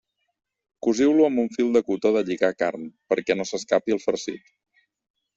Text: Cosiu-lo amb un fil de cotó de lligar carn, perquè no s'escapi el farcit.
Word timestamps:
Cosiu-lo 0.85 1.25
amb 1.25 1.41
un 1.43 1.49
fil 1.57 1.67
de 1.75 1.81
cotó 1.89 2.11
de 2.15 2.23
lligar 2.29 2.49
carn, 2.61 2.87
perquè 3.13 3.35
no 3.37 3.45
s'escapi 3.49 3.95
el 3.97 4.01
farcit. 4.07 4.49